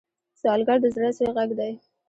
سوالګر 0.39 0.77
د 0.81 0.85
زړه 0.95 1.09
سوې 1.17 1.29
غږ 1.37 1.49
دی 1.59 1.73